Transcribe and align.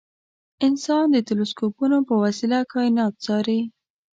انسان 0.67 1.05
د 1.11 1.17
تلسکوپونو 1.27 1.97
په 2.07 2.13
وسیله 2.23 2.59
کاینات 2.73 3.13
څاري. 3.25 3.61